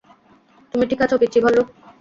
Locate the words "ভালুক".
1.45-1.67